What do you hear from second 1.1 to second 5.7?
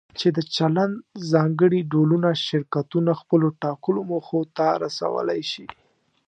ځانګړي ډولونه شرکتونه خپلو ټاکلو موخو ته رسولی شي.